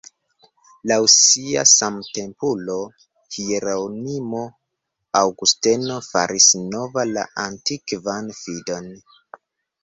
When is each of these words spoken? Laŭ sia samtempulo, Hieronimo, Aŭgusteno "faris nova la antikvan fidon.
Laŭ 0.91 0.95
sia 1.15 1.65
samtempulo, 1.71 2.77
Hieronimo, 3.35 4.41
Aŭgusteno 5.21 5.99
"faris 6.07 6.49
nova 6.63 7.05
la 7.11 7.27
antikvan 7.45 8.33
fidon. 8.41 8.91